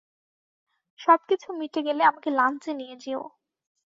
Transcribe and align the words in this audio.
সবকিছু 0.99 1.47
মিটে 1.59 1.81
গেলে, 1.87 2.01
আমাকে 2.03 2.29
লাঞ্চে 2.31 2.71
নিয়ে 2.73 2.95
যেও। 3.03 3.21